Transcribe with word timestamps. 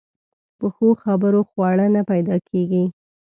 په 0.57 0.67
ښو 0.75 0.87
خبرو 1.03 1.41
خواړه 1.49 1.85
نه 1.95 2.01
پیدا 2.11 2.35
کېږي. 2.49 2.83